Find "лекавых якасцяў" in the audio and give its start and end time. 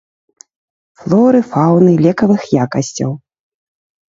2.07-3.11